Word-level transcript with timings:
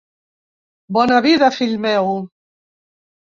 Bona 0.97 1.19
vida, 1.25 1.49
fill 1.59 1.77
meu. 1.85 2.11